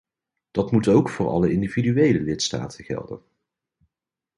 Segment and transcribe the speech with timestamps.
[0.51, 3.21] Dat moet ook voor alle individuele lidstaten gelden.